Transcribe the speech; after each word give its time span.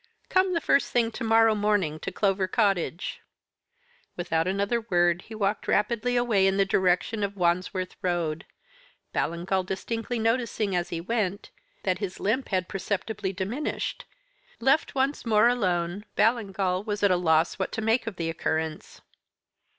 'Come 0.29 0.55
the 0.55 0.61
first 0.61 0.91
thing 0.91 1.11
to 1.11 1.23
morrow 1.23 1.53
morning 1.53 1.99
to 1.99 2.11
Clover 2.11 2.47
Cottage.' 2.47 3.21
"Without 4.17 4.47
another 4.47 4.81
word 4.81 5.25
he 5.27 5.35
walked 5.35 5.67
rapidly 5.67 6.15
away 6.15 6.47
in 6.47 6.57
the 6.57 6.65
direction 6.65 7.21
of 7.23 7.35
the 7.35 7.39
Wandsworth 7.39 7.95
Road 8.01 8.47
Ballingall 9.13 9.63
distinctly 9.63 10.17
noticing, 10.17 10.75
as 10.75 10.89
he 10.89 10.99
went, 10.99 11.51
that 11.83 11.99
his 11.99 12.19
limp 12.19 12.49
had 12.49 12.67
perceptibly 12.67 13.31
diminished. 13.31 14.05
Left 14.59 14.95
once 14.95 15.23
more 15.23 15.47
alone, 15.47 16.05
Ballingall 16.15 16.83
was 16.83 17.03
at 17.03 17.11
a 17.11 17.15
loss 17.15 17.59
what 17.59 17.71
to 17.73 17.81
make 17.83 18.07
of 18.07 18.15
the 18.15 18.27
occurrence. 18.27 19.01